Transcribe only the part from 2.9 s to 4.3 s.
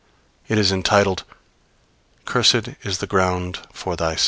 the ground for thy sake.